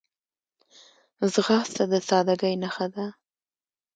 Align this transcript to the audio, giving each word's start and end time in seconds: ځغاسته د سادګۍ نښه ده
ځغاسته 1.33 1.83
د 1.91 1.93
سادګۍ 2.07 2.53
نښه 2.61 2.87
ده 2.93 3.05